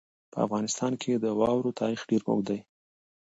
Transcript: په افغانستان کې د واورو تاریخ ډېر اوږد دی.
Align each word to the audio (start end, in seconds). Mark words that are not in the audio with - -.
په 0.31 0.37
افغانستان 0.45 0.93
کې 1.01 1.11
د 1.15 1.25
واورو 1.39 1.77
تاریخ 1.79 2.01
ډېر 2.09 2.21
اوږد 2.27 2.47
دی. 2.49 2.59